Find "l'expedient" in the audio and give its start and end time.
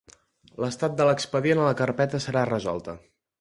1.09-1.61